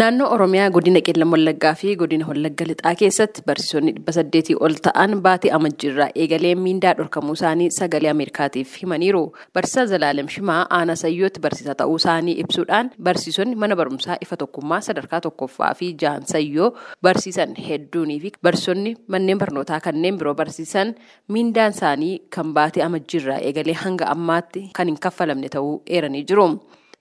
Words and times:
Naannoo 0.00 0.26
Oromiyaa 0.34 0.68
godina 0.70 1.00
Qeellam 1.00 1.30
Wallaggaa 1.32 1.70
fi 1.80 1.94
godina 2.00 2.26
Wallagga 2.28 2.64
Lixaa 2.68 2.92
keessatti 3.00 3.42
barsiisonni 3.46 3.92
dhibba 3.96 4.12
saddeetii 4.16 4.56
ol 4.66 4.74
ta'an 4.86 5.14
baatii 5.26 5.50
amajjiirraa 5.58 6.08
eegalee 6.24 6.50
miindaa 6.64 6.92
dhorkamuu 6.98 7.32
isaanii 7.38 7.70
sagalee 7.78 8.10
Ameerikaatiif 8.12 8.74
himaniiru. 8.82 9.22
Barsiisaa 9.54 9.86
Zalaalem 9.94 10.28
Shimaa 10.34 10.58
aanaa 10.78 10.98
Sayyootti 11.02 11.40
barsiisaa 11.48 11.74
ta'uu 11.80 11.96
isaanii 12.02 12.36
ibsuudhaan 12.44 12.90
barsiisonni 13.08 13.56
mana 13.64 13.76
barumsaa 13.82 14.18
ifa 14.28 14.36
tokkummaa 14.44 14.80
sadarkaa 14.90 15.20
tokkoffaa 15.30 15.72
fi 15.80 15.90
jahan 16.04 16.28
Sayyoo 16.34 16.70
barsiisan 17.02 17.56
hedduunii 17.68 18.20
fi 18.26 18.32
barsiisonni 18.42 18.94
manneen 19.08 19.38
barnootaa 19.44 19.80
kanneen 19.90 20.18
biroo 20.22 20.34
barsiisan 20.44 20.94
miindaan 21.28 21.72
isaanii 21.78 22.14
kan 22.36 22.52
baatii 22.60 22.82
amajjiirraa 22.90 23.38
eegalee 23.50 23.80
hanga 23.84 24.12
ammaatti 24.16 24.68
kan 24.76 24.92
hin 24.92 25.00
kaffalamne 25.08 25.48
ta'uu 25.48 25.78
eeranii 25.86 26.24
jiru. 26.32 26.50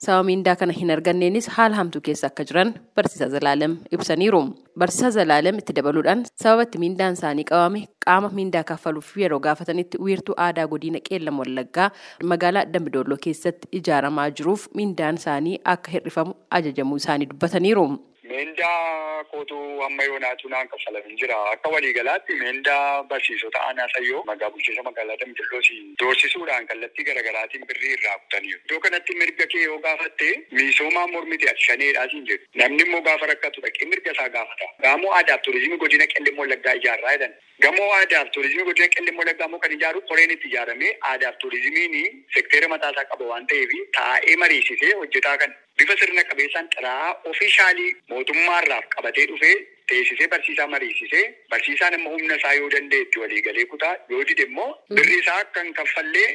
Sababa 0.03 0.23
miindaa 0.27 0.55
kana 0.59 0.73
hin 0.77 0.91
arganneenis 0.95 1.47
haala 1.57 1.75
hamtuu 1.79 2.01
keessa 2.07 2.27
akka 2.27 2.43
jiran 2.49 2.73
barsiisaa 2.95 3.29
Zalaalem 3.35 3.77
ibsaniiru. 3.97 4.41
Barsiisaa 4.79 5.11
Zalaalem 5.17 5.57
itti 5.61 5.73
dabaluudhaan 5.77 6.25
sababa 6.43 6.63
itti 6.67 6.77
miindaan 6.83 7.13
isaanii 7.19 7.45
qabame 7.51 7.81
qaama 8.05 8.29
miindaa 8.39 8.63
kaffaluuf 8.71 9.13
yeroo 9.23 9.39
gaafatanitti 9.45 9.97
wiirtuu 10.07 10.35
aadaa 10.47 10.67
godina 10.73 10.99
Qeellam 11.09 11.39
Wallaggaa 11.43 11.89
magaalaa 12.33 12.65
Dambidolloo 12.73 13.17
keessatti 13.27 13.67
ijaaramaa 13.81 14.29
jiruuf 14.39 14.67
miindaan 14.81 15.15
isaanii 15.21 15.59
akka 15.75 15.91
hir'ifamu 15.95 16.33
ajajamuu 16.59 16.97
isaanii 17.03 17.29
dubbataniiru. 17.31 17.87
Meendaa 18.29 19.23
kootu 19.31 19.57
amma 19.85 20.03
yoonaatu 20.09 20.49
naan 20.53 20.67
kaffalamin 20.71 21.17
jira. 21.21 21.35
Akka 21.53 21.69
waliigalaatti 21.73 22.35
meendaa 22.41 23.03
barsiisota 23.11 23.59
aanaa 23.67 23.87
sayyoo 23.95 24.23
magaa 24.29 24.49
bulchiinsa 24.55 24.83
magaalaa 24.87 25.17
Dambidolloosi 25.21 25.77
doorsisuudhaan 26.01 26.67
kallattii 26.71 27.05
garaagaraatiin 27.09 27.65
birrii 27.71 27.93
irraa 27.97 28.17
kutaniiru. 28.23 28.59
Iddoo 28.65 28.79
kanatti 28.85 29.15
mirga 29.21 29.47
kee 29.53 29.63
yoo 29.65 29.77
gaafatte 29.87 30.29
miisoomaa 30.51 31.07
mormiti 31.15 31.49
ati 31.51 31.65
shaneedhaa 31.67 32.07
siin 32.13 32.25
jedhu. 32.31 32.45
Namni 32.63 32.83
immoo 32.87 33.01
gaafa 33.09 33.29
rakkatu 33.33 33.65
dhaqee 33.67 33.89
mirga 33.93 34.11
isaa 34.17 34.29
gaafata. 34.37 34.69
Gaamoo 34.87 35.13
aadaaf 35.19 35.41
turizimii 35.49 35.81
godina 35.85 36.07
Qellim 36.15 36.39
Wallaggaa 36.43 36.75
ijaarraa 36.81 37.15
jedhan. 37.17 37.35
Gamoo 37.67 37.89
aadaaf 37.99 38.31
turizimii 38.37 38.67
godina 38.71 38.87
Qellim 38.97 39.19
Wallaggaa 39.23 39.49
immoo 39.51 39.59
kan 39.67 39.77
ijaaru 39.79 40.01
qoreen 40.13 40.35
itti 40.37 40.47
ijaaramee 40.53 40.93
aadaaf 41.11 41.37
turizimiin 41.45 42.25
sekteera 42.37 42.67
mataasaa 42.75 43.05
qaba 43.13 43.29
waan 43.33 43.47
ta'eef 43.53 43.77
taa'ee 43.99 44.35
mariisisee 44.45 44.93
hojjetaa 45.03 45.37
kan 45.43 45.55
bifa 45.79 45.95
sirna 46.01 46.23
qabeessaan 46.31 46.67
xalayaa 46.75 47.13
ofiishaalii 47.31 47.89
mootummaarraaf 48.11 48.85
qabatee 48.95 49.25
dhufee 49.31 49.55
teessisee 49.91 50.27
barsiisaa 50.33 50.67
mariisisee 50.73 51.23
barsiisaan 51.53 51.97
immoo 51.99 52.13
humna 52.17 52.35
isaa 52.41 52.53
yoo 52.59 52.69
danda'etti 52.75 53.19
waliigalee 53.23 53.65
kutaa 53.73 53.95
yoo 54.13 54.23
dide 54.29 54.43
immoo 54.49 54.69
birri 54.99 55.17
isaa 55.23 55.41
kan 55.57 55.73
kaffallee 55.79 56.29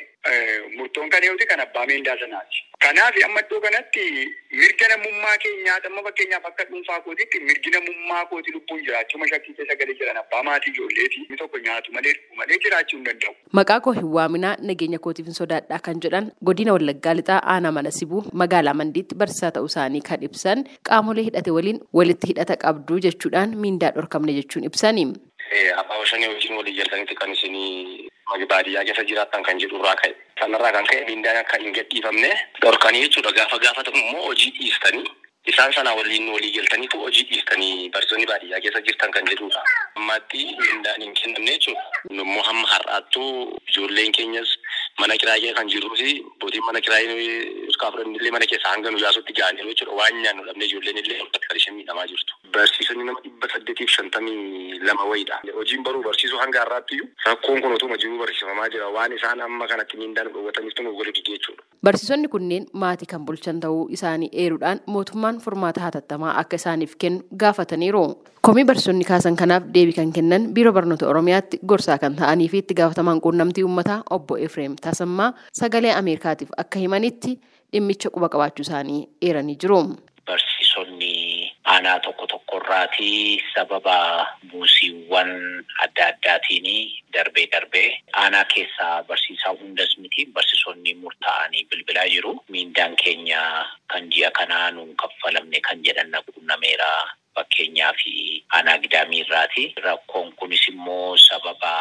murtoon 0.76 1.10
kan 1.14 1.24
eeguuti 1.28 1.46
kan 1.52 1.60
abbaa 1.66 1.86
meendaa 1.92 2.18
sanaati. 2.24 2.58
Kanaaf 2.82 3.14
amma 3.24 3.40
iddoo 3.44 3.60
kanatti 3.64 4.02
mirga 4.58 4.86
namummaa 4.90 5.36
keenyaa 5.42 5.74
amma 5.88 6.02
fakkeenyaaf 6.06 6.46
akka 6.50 6.64
dhuunfaa 6.68 7.00
kootiitti 7.06 7.40
mirgi 7.48 7.70
namummaa 7.74 8.22
kooti 8.30 8.52
lubbuun 8.54 8.80
jiraachuu 8.86 9.26
shakkii 9.32 9.54
keessa 9.58 9.76
galee 9.80 9.96
jiran 9.98 10.16
abbaa 10.20 10.40
maatii 10.48 10.72
ijoolleeti 10.72 11.18
inni 11.24 11.36
tokko 11.42 11.58
nyaatu 11.66 11.92
malee 11.96 12.12
dhugu 12.16 12.36
malee 12.40 12.58
jiraachuu 12.64 12.96
hin 12.98 13.04
danda'u. 13.08 13.34
Maqaa 13.60 13.80
koo 13.86 13.92
hin 13.98 14.08
waaminaa 14.16 14.54
nageenya 14.70 14.98
kootiif 15.06 15.26
hin 15.30 15.36
sodaadhaa 15.40 15.78
kan 15.88 16.00
jedhan 16.06 16.30
godina 16.50 16.72
Wallaggaa 16.76 17.14
Lixaa 17.20 17.40
aanaa 17.54 17.72
mana 17.78 17.90
sibuu 17.98 18.22
magaalaa 18.44 18.74
Mandiitti 18.82 19.14
barsiisaa 19.24 19.50
ta'uu 19.58 19.68
isaanii 19.72 20.00
kan 20.10 20.22
ibsan 20.30 20.64
qaamolee 20.90 21.24
hidhate 21.28 21.50
waliin 21.58 21.80
walitti 22.00 22.26
hidhata 22.32 22.56
qabdu 22.64 22.98
jechuudhaan 23.08 23.56
miindaa 23.66 23.90
dhorkamne 23.98 24.32
jechuun 24.40 24.64
ibsani. 24.70 25.04
Abbaa 25.82 26.04
shanii 26.14 26.28
wajjin 26.32 26.56
walii 26.62 26.76
galtanitti 26.80 27.14
kan 27.20 27.32
isinii 27.36 28.08
baadiyyaa 28.38 28.84
keessa 28.84 29.04
jiraattan 29.04 29.42
kan 29.42 29.58
jedhu 29.60 29.78
irraa 29.80 29.96
ka'e. 30.02 30.14
Sanarraa 30.40 30.72
kan 30.72 30.86
ka'e 30.86 31.04
miindaan 31.08 31.36
akka 31.42 31.58
hin 31.62 31.72
gadhiifamne 31.78 32.30
dhorkanii 32.62 33.02
jechuudha. 33.06 33.32
Gaafa 33.32 33.58
gaafatamu 33.58 33.98
immoo 33.98 34.26
hojii 34.26 34.50
dhiistanii 34.58 35.04
isaan 35.50 35.72
sana 35.72 35.94
waliin 35.94 36.28
walii 36.32 36.52
galtaniitu 36.56 36.98
hojii 37.00 37.24
dhiistanii 37.30 37.90
barsiisonni 37.90 38.26
baadiyyaa 38.26 38.60
keessa 38.60 38.80
jirtan 38.88 39.10
kan 39.10 39.26
jedhudha. 39.30 39.62
Ammaatti 39.96 40.44
miindaan 40.58 41.02
hin 41.02 41.14
kennamne 41.22 41.52
jechuudha. 41.56 41.84
Immoo 42.10 42.42
hamma 42.42 42.68
har'aattuu 42.68 43.58
ijoolleen 43.68 44.12
keenyas 44.12 44.56
mana 45.00 45.16
kiraayee 45.16 45.52
kan 45.54 45.68
jirruu 45.68 45.96
fi 45.96 46.10
bootiin 46.40 46.64
mana 46.64 46.80
kiraayee 46.80 47.66
fudhannillee 47.80 48.30
mana 48.30 48.46
keessaa 48.46 48.72
hanga 48.76 48.90
nu 48.90 48.98
yaasutti 49.04 49.32
ga'aniiru 49.40 49.68
jechuudha. 49.74 49.96
Waan 50.02 50.22
nyaannu 50.22 50.44
dhabnee 50.48 50.66
ijoolleen 50.70 50.98
illee 51.04 51.20
isheen 51.56 51.74
miidhamaa 51.76 52.06
jirtu. 52.06 52.34
Barsiisonni 52.54 53.04
nama 53.04 53.20
dhibba 53.24 53.46
saddeetiif 53.52 53.90
shantamii 53.96 54.78
lama 54.86 55.04
wayiidha. 55.10 55.36
Hojiin 55.58 55.82
baruu 55.84 56.02
barsiisuu 56.02 56.38
hanga 56.42 56.58
har'aatti 56.64 56.94
iyyuu 56.96 57.08
rakkoon 57.26 57.60
kun 57.62 57.72
otuma 57.76 57.96
jiruu 57.96 58.18
barsiifamaa 58.18 58.68
jira. 58.72 58.88
Waan 58.96 59.12
isaan 59.12 59.40
amma 59.40 59.68
kanatti 59.68 59.96
miindaan 60.00 60.32
dhoowwataniif 60.32 60.80
nu 60.82 60.94
godhu 60.96 61.12
jechuudha. 61.28 61.62
Barsiisonni 61.84 62.28
kunneen 62.28 62.66
maatii 62.72 63.06
kan 63.12 63.24
bulchan 63.26 63.60
ta'uu 63.60 63.86
isaanii 63.98 64.28
eeruudhaan 64.32 64.80
mootummaan 64.86 65.38
furmaata 65.44 65.80
hatattamaa 65.80 66.34
akka 66.42 66.56
isaaniif 66.56 66.96
kennu 66.98 67.22
gaafataniiru. 67.44 68.04
Komii 68.42 68.64
barsiisonni 68.64 69.04
kaasan 69.04 69.36
kanaaf 69.36 69.62
deebii 69.74 69.92
kan 70.00 70.12
kennan 70.12 70.50
biiroo 70.54 70.72
barnoota 70.72 71.08
Oromiyaatti 71.08 71.60
gorsaa 71.66 71.98
kan 71.98 72.16
ta'anii 72.16 72.48
fi 72.48 72.58
itti 72.64 72.74
gaafatamaan 72.74 73.20
quunnamtii 73.20 73.64
uummataa 73.64 74.02
obbo 74.10 74.36
Efreem 74.38 74.76
Tasammaa 74.80 75.32
sagalee 75.52 75.94
Ameerikaatiif 75.94 76.50
akka 76.56 76.78
himanitti 76.78 77.38
dhimmicha 77.72 78.10
quba 78.10 78.28
qabaachuu 78.28 78.62
isaanii 78.66 79.08
eeranii 79.22 79.56
jiru. 79.62 79.80
Aanaa 81.80 82.00
tokko 82.04 82.26
tokkorraati 82.28 83.40
sababa 83.54 84.26
buusiiwwan 84.52 85.30
adda 85.84 86.06
addaatiin 86.12 86.66
darbee 87.14 87.46
darbee 87.52 87.88
aanaa 88.22 88.44
keessaa 88.52 89.02
barsiisaa 89.08 89.54
hundas 89.60 89.96
miti 89.98 90.26
barsiisonni 90.34 90.94
murtaa'anii 90.94 91.64
bilbilaa 91.70 92.04
jiru. 92.12 92.34
Miindaan 92.52 92.96
keenya 93.04 93.40
kan 93.88 94.12
ji'a 94.12 94.30
kanaa 94.30 94.70
nuun 94.76 94.92
kaffalamne 94.96 95.60
kan 95.60 95.80
jedhan 95.84 96.12
quunnameera. 96.28 96.90
Fakkeenyaa 97.34 97.92
fi 98.02 98.44
aanaa 98.52 98.78
gidaamiirraati. 98.84 99.64
Rakkoon 99.84 100.32
kunis 100.36 100.68
immoo 100.68 101.16
sababa 101.16 101.72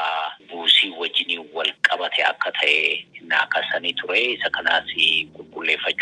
buusii 0.49 0.91
wajjiniin 0.99 1.43
wal 1.53 1.71
qabate 1.89 2.23
akka 2.23 2.51
ta'e 2.51 3.03
naakasanii 3.31 3.93
ture. 3.99 4.19
Isa 4.35 4.49
kanaas 4.49 4.87
qulqulleeffachuu 5.35 5.98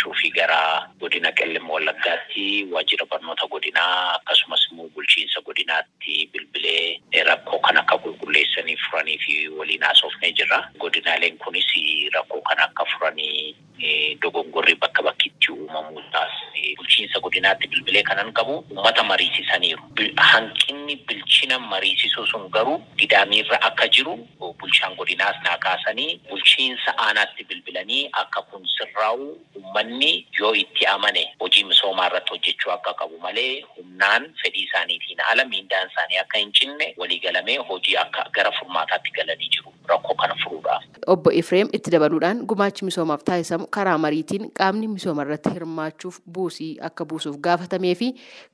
Qellim 1.31 1.69
Wallaggaatti 1.69 2.67
waajjira 2.71 3.05
barnoota 3.11 3.47
godinaa 3.47 4.15
akkasumas 4.15 4.67
immoo 4.71 4.89
bulchiinsa 4.95 5.41
godinaatti 5.41 6.29
bilbilee 6.33 6.99
rakkoo 7.29 7.59
kan 7.59 7.77
akka 7.77 7.97
qulqulleessanii 8.03 8.77
furanii 8.89 9.17
fi 9.25 9.49
waliin 9.49 9.83
haasofnee 9.83 10.31
jirra. 10.31 10.59
Godinaaleen 10.79 11.37
kunis 11.37 11.67
rakkoo 12.13 12.41
kan 12.41 12.59
akka 12.59 12.85
furanii 12.93 13.55
dogongorri 14.21 14.75
bakka 14.75 15.03
bakkitti 15.03 15.16
uumamuudhaas 15.16 15.16
godinaatti 17.37 17.67
bilbilee 17.69 18.03
kanan 18.03 18.33
qabu 18.33 18.65
uummata 18.71 19.03
mariisisaniiru. 19.03 19.81
Hanqinni 20.17 20.95
bilchina 21.07 21.59
mariisisuu 21.59 22.25
sun 22.27 22.49
garuu 22.49 22.81
gidaamiirra 22.97 23.61
akka 23.61 23.87
jiru 23.87 24.15
bulchaan 24.59 24.95
godinaas 24.97 25.35
naa 25.43 25.57
kaasanii 25.57 26.19
bulchiinsa 26.29 26.91
aanaatti 26.97 27.43
bilbilanii 27.43 28.09
akka 28.13 28.41
kun 28.41 28.65
sirraa'u 28.77 29.27
uummanni 29.55 30.25
yoo 30.39 30.53
itti 30.55 30.85
amane 30.85 31.23
hojii 31.39 31.63
misoomaa 31.63 32.07
irratti 32.09 32.31
hojjechuu 32.33 32.71
akka 32.71 32.93
qabu 32.93 33.19
malee 33.19 33.61
humnaan 33.75 34.33
fedhii 34.43 34.63
isaaniitiin 34.69 35.21
ala 35.31 35.45
miindaan 35.45 35.87
isaanii 35.91 36.17
akka 36.23 36.37
hin 36.39 36.51
cinne 36.53 36.93
waliigalamee 36.97 37.57
hojii 37.57 37.97
akka 37.97 38.29
gara 38.31 38.51
furmaataatti 38.59 39.11
galanii 39.11 39.49
jiru 39.49 39.73
rakkoo 39.89 40.15
kana 40.21 40.35
furuudhaaf. 40.43 40.83
Obbo 41.07 41.31
Efreem 41.31 41.69
itti 41.73 41.91
dabaluudhaan 41.91 42.41
gumaachi 42.51 42.85
misoomaaf 42.85 43.23
taasisamu 43.23 43.67
karaa 43.77 43.97
mariitiin 43.97 44.49
qaamni 44.59 44.87
misooma 44.93 45.23
irratti 45.25 45.53
hirmaachuuf 45.55 46.19
buusii 46.37 46.71
akka 46.89 47.05
buusuuf 47.05 47.37
gaafatamee 47.47 47.95
fi 47.95 48.09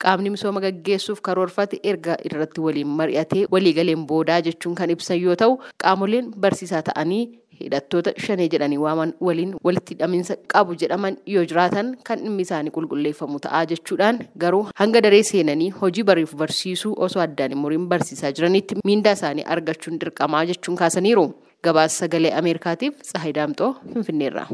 qaamni 0.06 0.30
misooma 0.36 0.62
gaggeessuuf 0.66 1.22
karoorfate 1.30 1.80
erga 1.84 2.18
irratti 2.30 2.62
waliin 2.62 2.88
mari'atee 3.00 3.46
waliigaleen 3.52 4.06
boodaa 4.12 4.42
jechuun 4.50 4.76
kan 4.76 4.90
ibsan 4.98 5.22
yoo 5.22 5.36
ta'u 5.36 5.58
qaamoleen 5.84 6.30
barsiisaa 6.46 6.82
ta'anii 6.92 7.24
hidhattoota 7.64 8.14
shanee 8.26 8.48
jedhanii 8.54 8.78
waaman 8.86 9.14
waliin 9.28 9.54
walitti 9.70 9.96
hidhaminsa 9.96 10.38
qabu 10.56 10.76
jedhaman 10.84 11.18
yoo 11.36 11.46
jiraatan 11.52 11.94
kan 12.10 12.20
dhimmi 12.26 12.42
isaanii 12.48 12.74
qulqulleeffamu 12.80 13.40
ta'aa 13.48 13.64
jechuudhaan 13.74 14.20
garuu 14.46 14.64
hanga 14.82 15.02
daree 15.08 15.24
seenanii 15.32 15.70
hojii 15.82 16.04
bariif 16.12 16.36
barsiisuu 16.44 16.94
osoo 17.08 17.22
addaan 17.28 17.58
muriin 17.64 17.88
barsiisaa 17.96 18.32
jiranitti 18.40 18.76
miindaa 18.92 19.16
isaanii 19.20 19.48
argachuun 19.58 20.00
dirqamaa 20.06 20.46
jechuun 20.54 20.78
kaasaniiru. 20.84 21.28
Gabaasa 21.64 21.98
sagalee 22.04 22.32
Ameerikaatiif 22.40 22.98
Tsahayi 23.08 23.34
Daamxoo 23.38 23.72
Finfinneerraa. 23.94 24.48